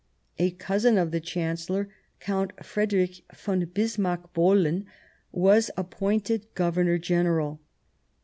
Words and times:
A 0.39 0.49
cousin 0.49 0.97
of 0.97 1.11
the 1.11 1.19
Chancellor, 1.19 1.87
Count 2.19 2.65
Frederick 2.65 3.21
von 3.35 3.63
Bismarck 3.65 4.33
Bohlen, 4.33 4.87
was 5.31 5.69
appointed 5.77 6.47
Governor 6.55 6.97
General. 6.97 7.59